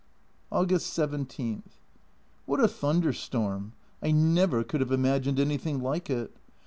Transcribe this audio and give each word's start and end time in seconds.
August 0.51 0.91
17. 0.93 1.61
What 2.47 2.59
a 2.59 2.67
thunder 2.67 3.13
storm! 3.13 3.73
I 4.01 4.09
never 4.09 4.63
could 4.63 4.81
have 4.81 4.91
imagined 4.91 5.39
anything 5.39 5.79
like 5.79 6.09
it. 6.09 6.35